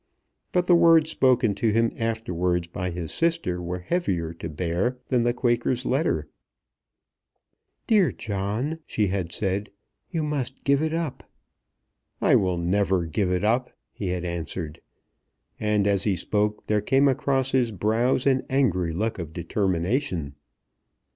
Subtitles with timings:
[0.51, 5.21] But the words spoken to him afterwards by his sister were heavier to bear than
[5.21, 6.27] the Quaker's letter.
[7.85, 9.69] "Dear John," she had said,
[10.09, 11.23] "you must give it up."
[12.19, 14.81] "I will never give it up," he had answered.
[15.59, 20.33] And as he spoke there came across his brows an angry look of determination.